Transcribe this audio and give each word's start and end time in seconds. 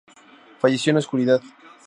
Falleció 0.57 0.89
en 0.89 0.95
la 0.95 0.99
oscuridad. 1.01 1.41